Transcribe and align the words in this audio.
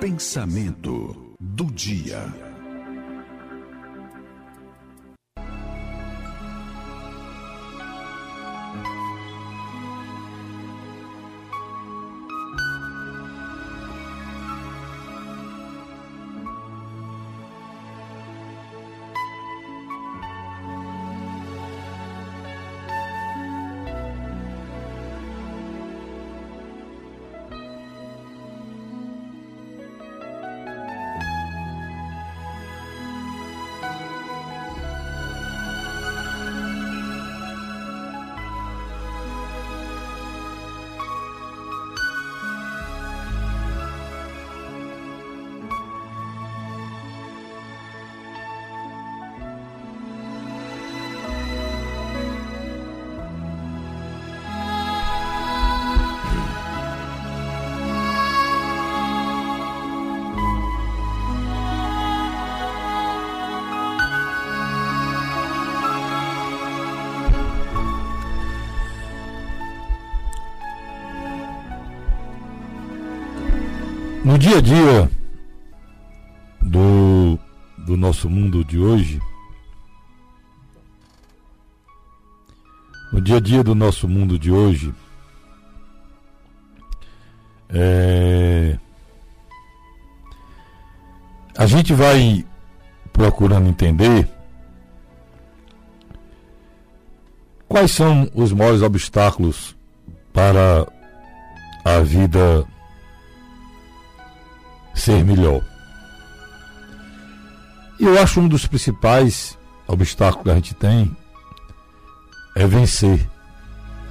Pensamento 0.00 1.14
do 1.38 1.66
dia. 1.66 2.49
No 74.22 74.36
dia 74.36 74.58
a 74.58 74.60
dia 74.60 75.10
do, 76.60 77.38
do 77.78 77.96
nosso 77.96 78.28
mundo 78.28 78.62
de 78.62 78.78
hoje, 78.78 79.18
no 83.10 83.18
dia 83.18 83.38
a 83.38 83.40
dia 83.40 83.64
do 83.64 83.74
nosso 83.74 84.06
mundo 84.06 84.38
de 84.38 84.52
hoje, 84.52 84.94
é, 87.70 88.78
a 91.56 91.64
gente 91.64 91.94
vai 91.94 92.44
procurando 93.14 93.70
entender 93.70 94.28
quais 97.66 97.90
são 97.90 98.30
os 98.34 98.52
maiores 98.52 98.82
obstáculos 98.82 99.74
para 100.30 100.86
a 101.86 102.00
vida 102.00 102.66
ser 105.00 105.24
melhor. 105.24 105.62
Eu 107.98 108.20
acho 108.20 108.40
um 108.40 108.48
dos 108.48 108.66
principais 108.66 109.58
obstáculos 109.86 110.44
que 110.44 110.50
a 110.50 110.54
gente 110.54 110.74
tem 110.74 111.16
é 112.56 112.66
vencer. 112.66 113.28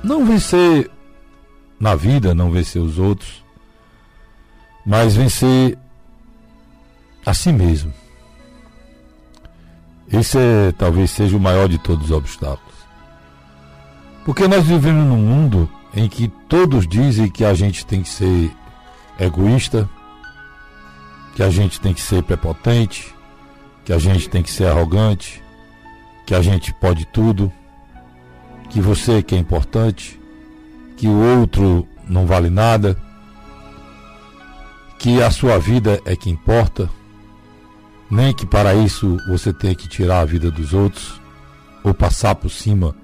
Não 0.04 0.26
vencer 0.26 0.90
na 1.80 1.96
vida, 1.96 2.34
não 2.34 2.52
vencer 2.52 2.82
os 2.82 3.00
outros, 3.00 3.44
mas 4.86 5.16
vencer 5.16 5.78
a 7.26 7.34
si 7.34 7.52
mesmo. 7.52 7.94
Esse 10.12 10.38
é, 10.38 10.72
talvez 10.72 11.12
seja 11.12 11.38
o 11.38 11.40
maior 11.40 11.70
de 11.70 11.78
todos 11.78 12.06
os 12.06 12.12
obstáculos. 12.12 12.76
Porque 14.26 14.48
nós 14.48 14.66
vivemos 14.66 15.06
num 15.06 15.18
mundo 15.18 15.70
em 15.94 16.08
que 16.08 16.28
todos 16.48 16.88
dizem 16.88 17.30
que 17.30 17.46
a 17.46 17.54
gente 17.54 17.86
tem 17.86 18.02
que 18.02 18.10
ser 18.10 18.52
egoísta, 19.20 19.90
que 21.36 21.44
a 21.44 21.50
gente 21.50 21.80
tem 21.80 21.94
que 21.94 22.02
ser 22.02 22.24
prepotente, 22.24 23.14
que 23.86 23.94
a 23.94 23.98
gente 23.98 24.30
tem 24.30 24.44
que 24.44 24.52
ser 24.52 24.66
arrogante, 24.66 25.42
que 26.26 26.36
a 26.36 26.42
gente 26.42 26.74
pode 26.74 27.06
tudo, 27.06 27.52
que 28.70 28.80
você 28.80 29.24
que 29.24 29.36
é 29.36 29.38
importante, 29.38 30.20
que 30.96 31.08
o 31.08 31.40
outro 31.40 31.88
não 32.08 32.26
vale 32.26 32.50
nada, 32.50 32.98
que 34.98 35.24
a 35.24 35.32
sua 35.32 35.58
vida 35.58 36.02
é 36.06 36.16
que 36.16 36.30
importa, 36.30 36.90
nem 38.12 38.34
que 38.34 38.46
para 38.46 38.76
isso 38.76 39.18
você 39.28 39.54
tenha 39.54 39.74
que 39.74 39.88
tirar 39.88 40.20
a 40.20 40.26
vida 40.26 40.52
dos 40.52 40.74
outros 40.74 41.20
ou 41.84 41.94
passar 41.94 42.36
por 42.36 42.50
cima 42.50 42.96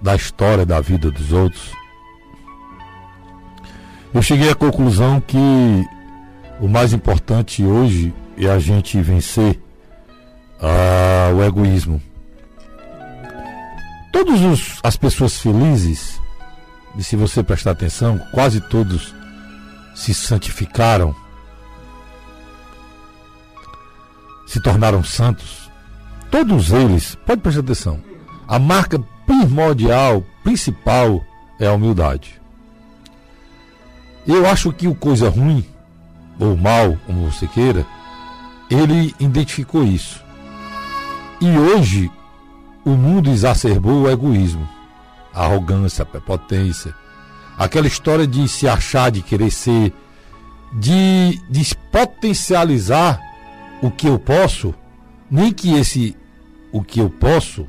da 0.00 0.14
história 0.14 0.64
da 0.64 0.80
vida 0.80 1.10
dos 1.10 1.32
outros. 1.32 1.72
Eu 4.14 4.22
cheguei 4.22 4.50
à 4.50 4.54
conclusão 4.54 5.20
que 5.20 5.36
o 6.60 6.68
mais 6.68 6.92
importante 6.92 7.64
hoje 7.64 8.14
é 8.38 8.48
a 8.48 8.58
gente 8.58 9.00
vencer 9.00 9.60
ah, 10.60 11.32
o 11.34 11.42
egoísmo. 11.42 12.00
Todas 14.12 14.78
as 14.82 14.96
pessoas 14.96 15.38
felizes, 15.38 16.20
e 16.96 17.04
se 17.04 17.16
você 17.16 17.42
prestar 17.42 17.72
atenção, 17.72 18.18
quase 18.32 18.60
todos 18.60 19.14
se 19.94 20.14
santificaram, 20.14 21.14
se 24.46 24.60
tornaram 24.60 25.04
santos. 25.04 25.70
Todos 26.30 26.72
eles, 26.72 27.14
pode 27.26 27.40
prestar 27.40 27.60
atenção, 27.60 28.02
a 28.48 28.58
marca 28.58 28.98
primordial, 29.26 30.24
principal, 30.42 31.22
é 31.58 31.66
a 31.66 31.72
humildade. 31.72 32.40
Eu 34.26 34.46
acho 34.48 34.72
que 34.72 34.88
o 34.88 34.94
coisa 34.94 35.28
ruim 35.28 35.64
ou 36.38 36.56
mal, 36.56 36.96
como 37.06 37.30
você 37.30 37.46
queira, 37.46 37.86
ele 38.70 39.14
identificou 39.18 39.84
isso. 39.84 40.24
E 41.40 41.58
hoje 41.58 42.10
o 42.84 42.90
mundo 42.90 43.30
exacerbou 43.30 44.02
o 44.02 44.10
egoísmo, 44.10 44.68
a 45.34 45.44
arrogância, 45.44 46.02
a 46.02 46.06
prepotência, 46.06 46.94
aquela 47.58 47.86
história 47.86 48.26
de 48.26 48.46
se 48.48 48.68
achar, 48.68 49.10
de 49.10 49.22
querer 49.22 49.50
ser, 49.50 49.92
de, 50.72 51.40
de 51.50 51.74
potencializar 51.90 53.20
o 53.82 53.90
que 53.90 54.06
eu 54.06 54.18
posso, 54.18 54.74
nem 55.30 55.52
que 55.52 55.74
esse 55.74 56.16
o 56.72 56.82
que 56.82 57.00
eu 57.00 57.08
posso 57.08 57.66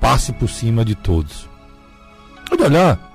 passe 0.00 0.32
por 0.32 0.48
cima 0.48 0.84
de 0.84 0.94
todos. 0.94 1.48
Olha 2.50 2.64
olhar, 2.64 3.10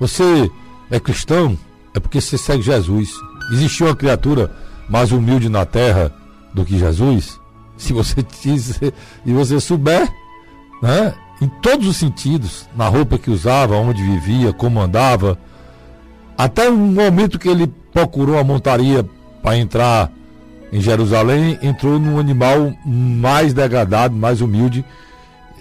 você 0.00 0.50
é 0.90 0.98
cristão, 0.98 1.58
é 1.94 2.00
porque 2.00 2.20
você 2.20 2.36
segue 2.36 2.62
Jesus. 2.62 3.10
Existiu 3.52 3.86
uma 3.86 3.96
criatura 3.96 4.50
mais 4.88 5.12
humilde 5.12 5.48
na 5.48 5.64
terra 5.64 6.12
do 6.52 6.64
que 6.64 6.78
Jesus? 6.78 7.40
Se 7.76 7.92
você 7.92 8.24
se 8.32 8.92
você 9.24 9.60
souber, 9.60 10.08
né? 10.82 11.14
Em 11.40 11.48
todos 11.48 11.86
os 11.86 11.96
sentidos, 11.96 12.66
na 12.74 12.88
roupa 12.88 13.18
que 13.18 13.30
usava, 13.30 13.76
onde 13.76 14.02
vivia, 14.02 14.54
como 14.54 14.80
andava, 14.80 15.38
até 16.36 16.70
um 16.70 16.76
momento 16.76 17.38
que 17.38 17.48
ele 17.48 17.66
procurou 17.92 18.38
a 18.38 18.44
montaria 18.44 19.04
para 19.42 19.56
entrar 19.58 20.10
em 20.72 20.80
Jerusalém, 20.80 21.58
entrou 21.62 21.98
num 21.98 22.18
animal 22.18 22.72
mais 22.84 23.52
degradado, 23.52 24.14
mais 24.14 24.40
humilde 24.40 24.84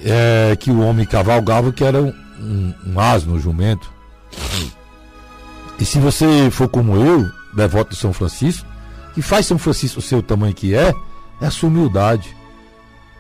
é, 0.04 0.56
que 0.60 0.72
o 0.72 0.80
homem 0.80 1.06
cavalgava, 1.06 1.72
que 1.72 1.84
era 1.84 2.02
um, 2.02 2.14
um, 2.40 2.74
um 2.88 3.00
asno, 3.00 3.36
um 3.36 3.40
jumento. 3.40 3.92
E 5.80 5.86
se 5.86 6.00
você 6.00 6.50
for 6.52 6.68
como 6.68 6.96
eu, 6.96 7.26
devoto 7.56 7.92
de 7.92 7.96
São 7.96 8.14
Francisco, 8.14 8.68
que 9.14 9.22
faz 9.22 9.46
São 9.46 9.58
Francisco 9.58 10.00
o 10.00 10.02
seu 10.02 10.22
tamanho 10.22 10.54
que 10.54 10.76
é, 10.76 10.94
é 11.42 11.46
a 11.46 11.52
sua 11.52 11.70
humildade. 11.70 12.36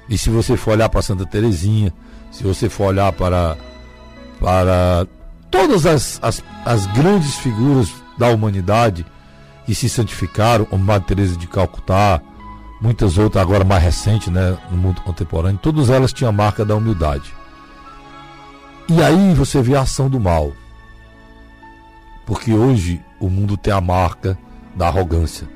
E 0.09 0.17
se 0.17 0.29
você 0.29 0.55
for 0.55 0.71
olhar 0.71 0.89
para 0.89 1.01
Santa 1.01 1.25
Terezinha, 1.25 1.93
se 2.31 2.43
você 2.43 2.69
for 2.69 2.87
olhar 2.87 3.11
para, 3.13 3.57
para 4.39 5.07
todas 5.49 5.85
as, 5.85 6.19
as, 6.21 6.43
as 6.65 6.85
grandes 6.87 7.35
figuras 7.37 7.91
da 8.17 8.27
humanidade 8.27 9.05
que 9.65 9.73
se 9.73 9.89
santificaram, 9.89 10.65
como 10.65 10.83
Madre 10.83 11.07
Teresa 11.07 11.35
de 11.37 11.47
Calcutá, 11.47 12.21
muitas 12.81 13.17
outras 13.17 13.41
agora 13.41 13.63
mais 13.63 13.81
recentes, 13.81 14.27
né, 14.27 14.57
no 14.69 14.77
mundo 14.77 15.01
contemporâneo, 15.01 15.59
todas 15.61 15.89
elas 15.89 16.13
tinham 16.13 16.29
a 16.29 16.33
marca 16.33 16.63
da 16.63 16.75
humildade. 16.75 17.33
E 18.87 19.01
aí 19.01 19.33
você 19.33 19.61
vê 19.61 19.75
a 19.75 19.81
ação 19.81 20.07
do 20.07 20.19
mal. 20.19 20.53
Porque 22.25 22.53
hoje 22.53 23.01
o 23.19 23.29
mundo 23.29 23.55
tem 23.57 23.73
a 23.73 23.81
marca 23.81 24.37
da 24.75 24.87
arrogância, 24.87 25.47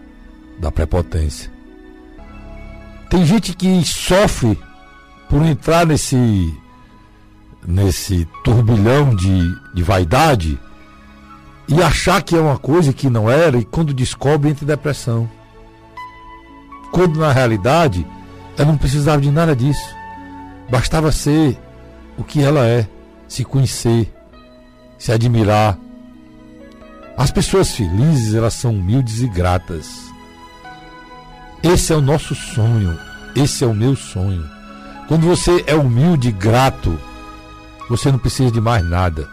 da 0.60 0.72
prepotência. 0.72 1.52
Tem 3.10 3.26
gente 3.26 3.56
que 3.56 3.84
sofre 3.84 4.58
por 5.28 5.42
entrar 5.44 5.86
nesse 5.86 6.18
nesse 7.68 8.26
turbilhão 8.44 9.14
de, 9.14 9.42
de 9.74 9.84
vaidade 9.84 10.60
e 11.68 11.84
achar 11.84 12.22
que 12.22 12.36
é 12.36 12.40
uma 12.40 12.58
coisa 12.58 12.92
que 12.92 13.10
não 13.10 13.30
era, 13.30 13.58
e 13.58 13.66
quando 13.66 13.94
descobre, 13.94 14.50
entra 14.50 14.64
em 14.64 14.68
depressão. 14.68 15.30
Quando 16.92 17.20
na 17.20 17.32
realidade 17.32 18.06
ela 18.58 18.72
não 18.72 18.78
precisava 18.78 19.22
de 19.22 19.30
nada 19.30 19.56
disso. 19.56 19.96
Bastava 20.70 21.12
ser 21.12 21.58
o 22.18 22.24
que 22.24 22.42
ela 22.42 22.66
é, 22.66 22.88
se 23.28 23.46
conhecer, 23.46 24.12
se 24.98 25.12
admirar. 25.12 25.78
As 27.20 27.32
pessoas 27.32 27.76
felizes, 27.76 28.34
elas 28.34 28.54
são 28.54 28.72
humildes 28.72 29.20
e 29.20 29.28
gratas. 29.28 30.10
Esse 31.62 31.92
é 31.92 31.96
o 31.98 32.00
nosso 32.00 32.34
sonho, 32.34 32.98
esse 33.36 33.62
é 33.62 33.68
o 33.68 33.74
meu 33.74 33.94
sonho. 33.94 34.50
Quando 35.06 35.28
você 35.28 35.62
é 35.68 35.76
humilde 35.76 36.30
e 36.30 36.32
grato, 36.32 36.98
você 37.90 38.10
não 38.10 38.18
precisa 38.18 38.50
de 38.50 38.62
mais 38.62 38.86
nada. 38.86 39.28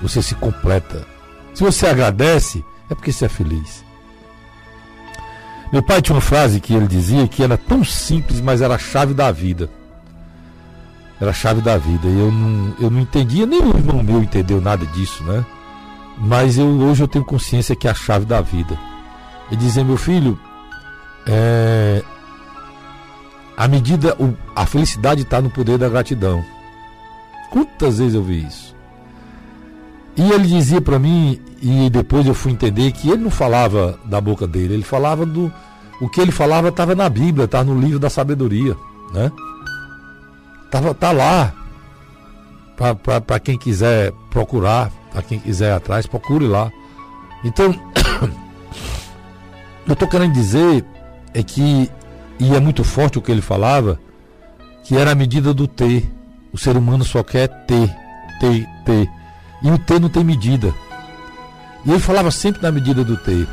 Você 0.00 0.22
se 0.22 0.36
completa. 0.36 1.04
Se 1.52 1.64
você 1.64 1.88
agradece, 1.88 2.64
é 2.88 2.94
porque 2.94 3.10
você 3.10 3.24
é 3.24 3.28
feliz. 3.28 3.84
Meu 5.72 5.82
pai 5.82 6.00
tinha 6.00 6.14
uma 6.14 6.20
frase 6.20 6.60
que 6.60 6.72
ele 6.72 6.86
dizia 6.86 7.26
que 7.26 7.42
era 7.42 7.58
tão 7.58 7.82
simples, 7.82 8.40
mas 8.40 8.62
era 8.62 8.76
a 8.76 8.78
chave 8.78 9.14
da 9.14 9.32
vida. 9.32 9.68
Era 11.20 11.32
a 11.32 11.34
chave 11.34 11.60
da 11.60 11.76
vida. 11.76 12.06
E 12.06 12.20
eu 12.20 12.30
não, 12.30 12.74
eu 12.78 12.88
não 12.88 13.00
entendia, 13.00 13.46
nem 13.46 13.60
o 13.60 13.76
irmão 13.76 14.00
meu 14.00 14.22
entendeu 14.22 14.60
nada 14.60 14.86
disso, 14.86 15.24
né? 15.24 15.44
Mas 16.20 16.58
eu, 16.58 16.66
hoje 16.66 17.02
eu 17.02 17.08
tenho 17.08 17.24
consciência 17.24 17.74
que 17.74 17.88
é 17.88 17.90
a 17.90 17.94
chave 17.94 18.26
da 18.26 18.40
vida. 18.42 18.78
Ele 19.50 19.56
dizia, 19.56 19.82
meu 19.82 19.96
filho, 19.96 20.38
é, 21.26 22.02
a 23.56 23.66
medida, 23.66 24.16
a 24.54 24.66
felicidade 24.66 25.22
está 25.22 25.40
no 25.40 25.50
poder 25.50 25.78
da 25.78 25.88
gratidão. 25.88 26.44
Quantas 27.50 27.98
vezes 27.98 28.14
eu 28.14 28.22
vi 28.22 28.46
isso? 28.46 28.76
E 30.16 30.30
ele 30.32 30.46
dizia 30.46 30.80
para 30.80 30.98
mim, 30.98 31.40
e 31.62 31.88
depois 31.88 32.26
eu 32.26 32.34
fui 32.34 32.52
entender 32.52 32.92
que 32.92 33.08
ele 33.08 33.22
não 33.22 33.30
falava 33.30 33.98
da 34.04 34.20
boca 34.20 34.46
dele, 34.46 34.74
ele 34.74 34.82
falava 34.82 35.24
do. 35.24 35.52
O 36.00 36.08
que 36.08 36.20
ele 36.20 36.32
falava 36.32 36.68
estava 36.68 36.94
na 36.94 37.08
Bíblia, 37.08 37.44
estava 37.44 37.64
no 37.64 37.80
livro 37.80 37.98
da 37.98 38.10
sabedoria, 38.10 38.76
né? 39.12 39.30
Tava, 40.70 40.94
tá 40.94 41.12
lá. 41.12 41.52
Para 43.26 43.38
quem 43.40 43.58
quiser 43.58 44.12
procurar, 44.30 44.90
para 45.10 45.22
quem 45.22 45.38
quiser 45.38 45.72
ir 45.72 45.76
atrás, 45.76 46.06
procure 46.06 46.46
lá. 46.46 46.70
Então, 47.44 47.74
eu 49.86 49.92
estou 49.92 50.08
querendo 50.08 50.32
dizer 50.32 50.84
é 51.34 51.42
que, 51.42 51.90
e 52.38 52.54
é 52.54 52.60
muito 52.60 52.84
forte 52.84 53.18
o 53.18 53.22
que 53.22 53.30
ele 53.30 53.42
falava, 53.42 53.98
que 54.84 54.96
era 54.96 55.12
a 55.12 55.14
medida 55.14 55.54
do 55.54 55.66
ter. 55.66 56.10
O 56.52 56.58
ser 56.58 56.76
humano 56.76 57.04
só 57.04 57.22
quer 57.22 57.48
ter, 57.66 57.88
ter, 58.40 58.66
ter. 58.84 59.08
E 59.62 59.70
o 59.70 59.78
ter 59.78 60.00
não 60.00 60.08
tem 60.08 60.24
medida. 60.24 60.74
E 61.84 61.90
ele 61.90 62.00
falava 62.00 62.30
sempre 62.30 62.62
na 62.62 62.72
medida 62.72 63.04
do 63.04 63.16
ter. 63.16 63.46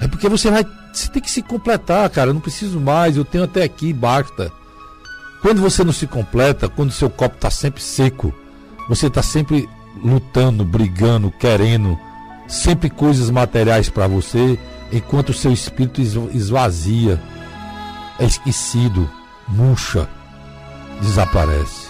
É 0.00 0.08
porque 0.08 0.28
você 0.28 0.50
vai. 0.50 0.66
Você 0.92 1.08
tem 1.08 1.22
que 1.22 1.30
se 1.30 1.42
completar, 1.42 2.08
cara. 2.10 2.30
Eu 2.30 2.34
não 2.34 2.40
preciso 2.40 2.80
mais, 2.80 3.16
eu 3.16 3.24
tenho 3.24 3.44
até 3.44 3.62
aqui, 3.62 3.92
basta. 3.92 4.50
Quando 5.40 5.62
você 5.62 5.84
não 5.84 5.92
se 5.92 6.06
completa, 6.06 6.68
quando 6.68 6.90
seu 6.90 7.08
copo 7.08 7.36
está 7.36 7.50
sempre 7.50 7.80
seco, 7.80 8.34
você 8.88 9.06
está 9.06 9.22
sempre 9.22 9.68
lutando, 10.02 10.64
brigando, 10.64 11.30
querendo, 11.30 11.98
sempre 12.46 12.90
coisas 12.90 13.30
materiais 13.30 13.88
para 13.88 14.06
você, 14.06 14.58
enquanto 14.92 15.30
o 15.30 15.34
seu 15.34 15.52
espírito 15.52 16.00
esvazia, 16.00 17.20
é 18.18 18.24
esquecido, 18.24 19.08
murcha, 19.48 20.08
desaparece. 21.00 21.88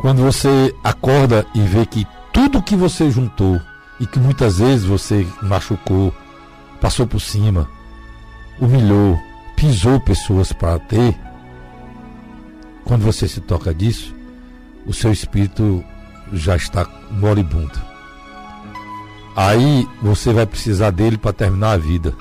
Quando 0.00 0.22
você 0.22 0.74
acorda 0.84 1.46
e 1.54 1.60
vê 1.60 1.86
que 1.86 2.06
tudo 2.32 2.62
que 2.62 2.76
você 2.76 3.10
juntou 3.10 3.60
e 3.98 4.06
que 4.06 4.18
muitas 4.18 4.58
vezes 4.58 4.84
você 4.84 5.26
machucou, 5.42 6.12
passou 6.80 7.06
por 7.06 7.20
cima, 7.20 7.68
humilhou, 8.60 9.18
pisou 9.56 9.98
pessoas 10.00 10.52
para 10.52 10.78
ter, 10.78 11.16
quando 12.84 13.02
você 13.02 13.26
se 13.26 13.40
toca 13.40 13.74
disso, 13.74 14.14
o 14.86 14.92
seu 14.92 15.10
espírito 15.12 15.82
já 16.32 16.56
está 16.56 16.86
moribundo. 17.10 17.78
Aí 19.36 19.86
você 20.02 20.32
vai 20.32 20.46
precisar 20.46 20.90
dele 20.90 21.18
para 21.18 21.32
terminar 21.32 21.72
a 21.72 21.76
vida. 21.76 22.14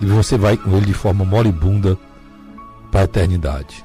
E 0.00 0.06
você 0.06 0.38
vai 0.38 0.56
com 0.56 0.76
ele 0.76 0.86
de 0.86 0.94
forma 0.94 1.24
moribunda 1.24 1.98
para 2.90 3.00
a 3.00 3.04
eternidade. 3.04 3.84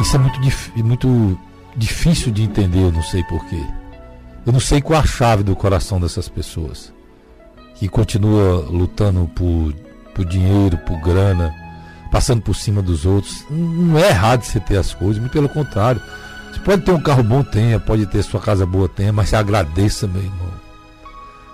Isso 0.00 0.16
é 0.16 0.18
muito, 0.18 0.40
muito 0.82 1.38
difícil 1.76 2.32
de 2.32 2.42
entender, 2.42 2.80
eu 2.80 2.92
não 2.92 3.02
sei 3.02 3.22
porquê. 3.24 3.62
Eu 4.46 4.52
não 4.52 4.60
sei 4.60 4.80
qual 4.80 5.00
a 5.00 5.06
chave 5.06 5.42
do 5.42 5.54
coração 5.54 6.00
dessas 6.00 6.28
pessoas 6.28 6.92
que 7.76 7.88
continua 7.88 8.66
lutando 8.70 9.28
por, 9.34 9.72
por 10.14 10.24
dinheiro, 10.24 10.78
por 10.78 10.98
grana, 11.00 11.54
passando 12.10 12.40
por 12.40 12.54
cima 12.54 12.80
dos 12.80 13.04
outros. 13.04 13.44
Não 13.50 13.98
é 13.98 14.08
errado 14.08 14.42
você 14.44 14.58
ter 14.60 14.76
as 14.76 14.94
coisas, 14.94 15.18
muito 15.18 15.32
pelo 15.32 15.48
contrário. 15.48 16.00
Você 16.52 16.60
pode 16.60 16.82
ter 16.82 16.92
um 16.92 17.00
carro 17.00 17.22
bom, 17.22 17.42
tenha, 17.42 17.80
pode 17.80 18.04
ter 18.06 18.22
sua 18.22 18.38
casa 18.38 18.66
boa, 18.66 18.86
tenha, 18.86 19.12
mas 19.12 19.30
você 19.30 19.36
agradeça, 19.36 20.06
meu 20.06 20.22
irmão. 20.22 20.52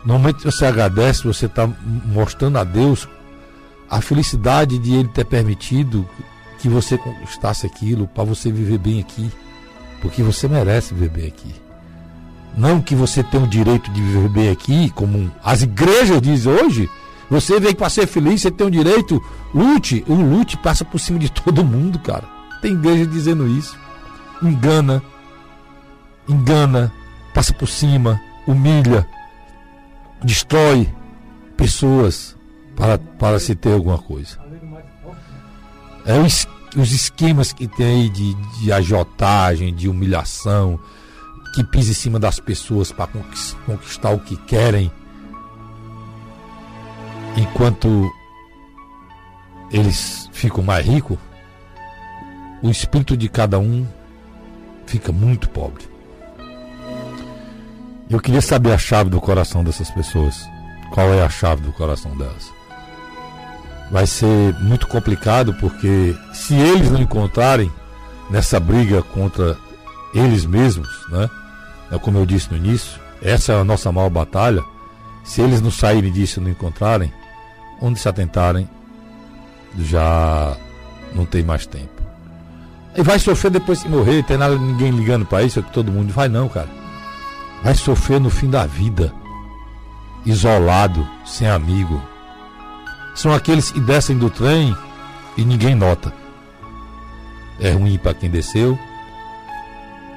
Normalmente 0.05 0.45
você 0.45 0.67
agradece, 0.67 1.25
você 1.25 1.47
está 1.47 1.69
mostrando 2.07 2.59
a 2.59 2.65
Deus 2.65 3.09
a 3.89 4.01
felicidade 4.01 4.79
de 4.79 4.93
Ele 4.93 5.09
ter 5.09 5.25
permitido 5.25 6.07
que 6.59 6.69
você 6.69 6.99
conquistasse 6.99 7.65
aquilo 7.65 8.09
para 8.09 8.25
você 8.25 8.51
viver 8.51 8.79
bem 8.79 9.01
aqui, 9.01 9.31
porque 10.03 10.23
você 10.23 10.49
merece 10.49 10.93
viver 10.93 11.11
bem 11.11 11.29
aqui. 11.29 11.55
Não 12.57 12.81
que 12.81 12.97
você 12.97 13.23
tenha 13.23 13.45
o 13.45 13.47
direito 13.47 13.91
de 13.93 14.03
viver 14.03 14.29
bem 14.29 14.51
aqui, 14.51 14.91
como 14.91 15.31
as 15.45 15.63
igrejas 15.63 16.21
dizem 16.21 16.53
hoje. 16.53 16.91
Você 17.31 17.61
veio 17.61 17.77
para 17.77 17.89
ser 17.89 18.07
feliz, 18.07 18.43
você 18.43 18.51
tem 18.51 18.67
o 18.67 18.71
direito, 18.71 19.23
lute. 19.55 20.05
O 20.09 20.15
lute 20.15 20.57
passa 20.57 20.85
por 20.85 20.99
cima 20.99 21.21
de 21.21 21.31
todo 21.31 21.65
mundo, 21.65 22.01
cara. 22.01 22.25
Tem 22.61 22.73
igreja 22.73 23.07
dizendo 23.07 23.47
isso. 23.47 23.79
Engana, 24.43 25.03
engana, 26.29 26.93
passa 27.35 27.53
por 27.53 27.69
cima, 27.69 28.21
humilha, 28.47 29.07
destrói 30.23 30.93
pessoas 31.57 32.37
para, 32.77 32.99
para 32.99 33.41
se 33.41 33.55
ter 33.55 33.73
alguma 33.73 33.99
coisa. 33.99 34.39
É 36.05 36.19
os, 36.19 36.47
os 36.77 36.93
esquemas 36.93 37.53
que 37.53 37.67
tem 37.67 37.87
aí 37.87 38.11
de, 38.11 38.35
de 38.61 38.73
agiotagem, 38.73 39.75
de 39.75 39.89
humilhação, 39.89 40.79
que 41.55 41.65
pisa 41.65 41.91
em 41.91 41.95
cima 41.95 42.19
das 42.19 42.39
pessoas 42.39 42.93
para 42.93 43.09
conquistar 43.67 44.11
o 44.11 44.21
que 44.21 44.37
querem, 44.37 44.93
enquanto 47.37 48.11
eles 49.71 50.31
ficam 50.33 50.63
mais 50.63 50.87
ricos, 50.87 51.19
o 52.63 52.71
espírito 52.71 53.17
de 53.17 53.29
cada 53.29 53.59
um 53.59 53.87
fica 54.89 55.13
muito 55.13 55.49
pobre. 55.51 55.85
Eu 58.11 58.21
queria 58.21 58.41
saber 58.41 58.73
a 58.73 58.79
chave 58.79 59.11
do 59.11 59.21
coração 59.21 59.63
dessas 59.63 59.91
pessoas. 59.91 60.49
Qual 60.93 61.13
é 61.13 61.23
a 61.23 61.29
chave 61.29 61.63
do 61.63 61.73
coração 61.73 62.17
delas? 62.17 62.59
vai 63.91 64.07
ser 64.07 64.55
muito 64.61 64.87
complicado 64.87 65.55
porque 65.55 66.15
se 66.33 66.55
eles 66.55 66.91
não 66.91 67.01
encontrarem 67.01 67.71
nessa 68.31 68.61
briga 68.61 69.03
contra 69.03 69.57
eles 70.15 70.45
mesmos, 70.45 70.89
né? 71.09 71.29
É 71.91 71.99
como 71.99 72.19
eu 72.19 72.27
disse 72.27 72.51
no 72.51 72.57
início, 72.57 73.01
essa 73.23 73.53
é 73.53 73.61
a 73.61 73.65
nossa 73.65 73.91
maior 73.91 74.11
batalha. 74.11 74.63
Se 75.25 75.41
eles 75.41 75.61
não 75.61 75.71
saírem 75.71 76.13
disso 76.13 76.41
não 76.41 76.51
encontrarem, 76.51 77.13
onde 77.81 77.99
se 77.99 78.09
atentarem, 78.09 78.69
já 79.79 80.57
não 81.15 81.25
tem 81.25 81.43
mais 81.43 81.67
tempo. 81.67 82.03
E 82.99 83.03
vai 83.03 83.17
sofrer 83.17 83.53
depois 83.53 83.85
de 83.85 83.89
morrer, 83.89 84.25
tem 84.25 84.37
nada 84.37 84.57
ninguém 84.57 84.91
ligando 84.91 85.25
para 85.25 85.45
isso, 85.45 85.61
é 85.61 85.63
que 85.63 85.73
todo 85.73 85.93
mundo 85.93 86.13
vai 86.13 86.29
não, 86.29 86.49
cara. 86.49 86.69
Vai 87.63 87.77
sofrer 87.77 88.21
no 88.21 88.29
fim 88.29 88.51
da 88.51 88.67
vida, 88.67 89.15
isolado, 90.27 91.07
sem 91.25 91.49
amigo, 91.49 92.03
são 93.15 93.33
aqueles 93.33 93.71
que 93.71 93.79
descem 93.79 94.19
do 94.19 94.29
trem 94.29 94.77
e 95.37 95.45
ninguém 95.45 95.77
nota. 95.77 96.13
É 97.61 97.71
ruim 97.71 97.97
para 97.99 98.15
quem 98.15 98.29
desceu 98.29 98.77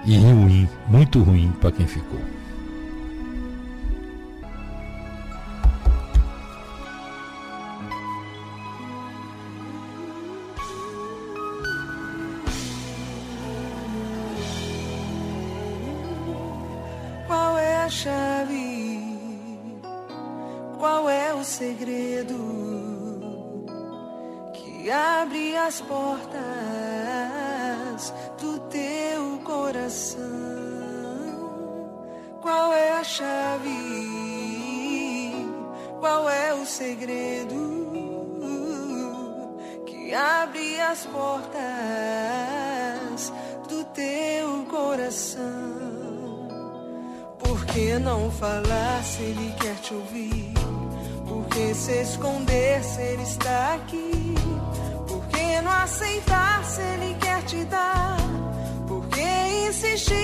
e 0.04 0.18
ruim, 0.18 0.68
muito 0.88 1.22
ruim 1.22 1.54
para 1.62 1.72
quem 1.72 1.86
ficou. 1.86 2.20
Chave? 17.92 19.00
Qual 20.80 21.10
é 21.10 21.34
o 21.34 21.44
segredo? 21.44 22.72
abre 24.90 25.56
as 25.58 25.82
portas 25.82 26.42
do 28.40 28.60
teu 28.70 29.40
coração. 29.44 30.22
a 33.00 33.04
chave? 33.04 33.70
Qual 36.00 36.30
é 36.30 36.54
o 36.54 36.66
segredo 36.66 37.92
que 39.86 40.14
abre 40.14 40.80
as 40.82 41.06
portas 41.06 41.62
do 43.68 43.84
teu 43.86 44.66
coração? 44.66 45.91
Por 47.62 47.76
que 47.76 48.00
não 48.00 48.32
falar 48.32 49.04
se 49.04 49.22
ele 49.22 49.54
quer 49.60 49.76
te 49.76 49.94
ouvir? 49.94 50.52
Por 51.28 51.46
que 51.46 51.76
se 51.76 52.02
esconder 52.02 52.84
se 52.84 53.00
ele 53.00 53.22
está 53.22 53.76
aqui? 53.76 54.34
Por 55.08 55.24
que 55.28 55.62
não 55.62 55.72
aceitar 55.72 56.66
se 56.66 56.82
ele 56.82 57.16
quer 57.22 57.44
te 57.44 57.64
dar? 57.66 58.18
Por 58.88 59.08
que 59.10 59.68
insistir 59.68 60.21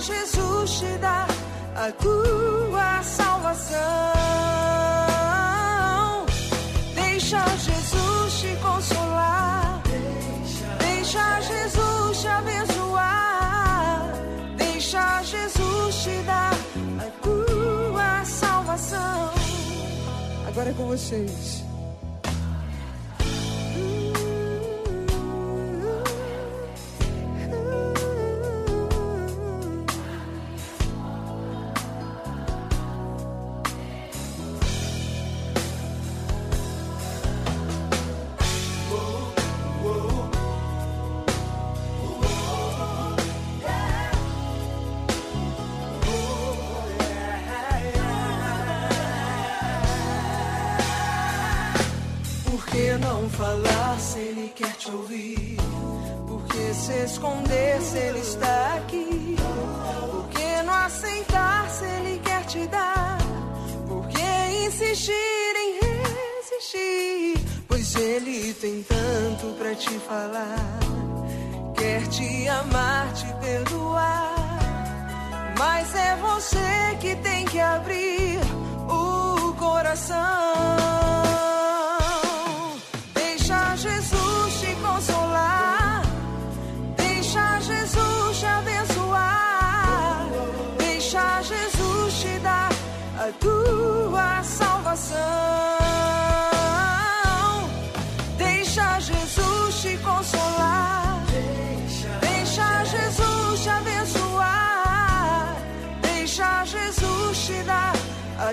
Jesus 0.00 0.78
te 0.78 0.98
dar 0.98 1.26
a 1.76 1.92
tua 1.92 3.02
salvação. 3.02 3.78
Deixa 6.94 7.44
Jesus 7.58 8.40
te 8.40 8.56
consolar. 8.62 9.82
Deixa 10.78 11.40
Jesus 11.40 12.20
te 12.20 12.28
abençoar. 12.28 14.12
Deixa 14.56 15.22
Jesus 15.22 16.02
te 16.02 16.22
dar 16.22 16.54
a 16.98 17.10
tua 17.22 18.24
salvação. 18.24 19.30
Agora 20.48 20.70
é 20.70 20.72
com 20.72 20.86
vocês. 20.86 21.69
Por 52.50 52.66
que 52.66 52.98
não 52.98 53.30
falar 53.30 54.00
se 54.00 54.18
ele 54.18 54.52
quer 54.56 54.72
te 54.72 54.90
ouvir? 54.90 55.56
Por 56.26 56.42
que 56.46 56.74
se 56.74 57.04
esconder 57.04 57.80
se 57.80 57.96
ele 57.96 58.18
está 58.18 58.74
aqui? 58.74 59.36
Por 60.10 60.28
que 60.30 60.62
não 60.64 60.74
aceitar 60.74 61.70
se 61.70 61.84
ele 61.84 62.20
quer 62.24 62.44
te 62.46 62.66
dar? 62.66 63.18
Por 63.86 64.08
que 64.08 64.66
insistir 64.66 65.12
em 65.12 65.78
resistir? 65.80 67.64
Pois 67.68 67.94
ele 67.94 68.52
tem 68.54 68.82
tanto 68.82 69.54
pra 69.56 69.72
te 69.76 69.96
falar. 70.00 70.80
Quer 71.76 72.04
te 72.08 72.48
amar, 72.48 73.12
te 73.12 73.32
perdoar. 73.34 74.34
Mas 75.56 75.94
é 75.94 76.16
você 76.16 76.96
que 77.00 77.14
tem 77.14 77.44
que 77.44 77.60
abrir 77.60 78.29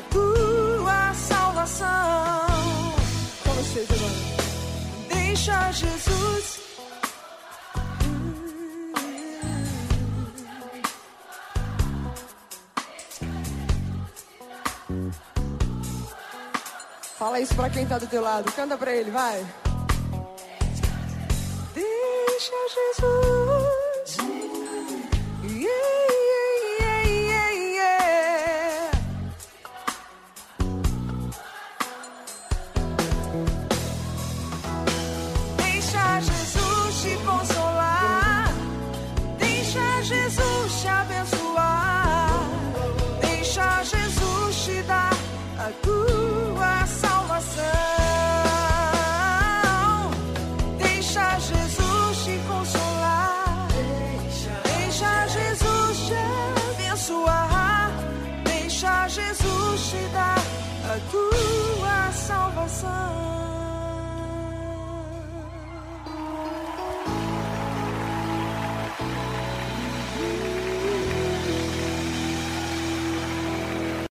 tua 0.02 1.14
salvação. 1.14 1.88
Deixa 5.10 5.72
Jesus. 5.72 6.60
Fala 17.18 17.40
isso 17.40 17.56
pra 17.56 17.70
quem 17.70 17.86
tá 17.88 17.98
do 17.98 18.08
teu 18.08 18.22
lado. 18.22 18.52
Canta 18.52 18.78
pra 18.78 18.96
ele, 18.96 19.10
vai. 19.10 19.46
Deixa 21.74 22.54
Jesus. 22.76 23.37